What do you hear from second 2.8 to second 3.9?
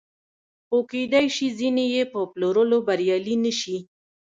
بریالي نشي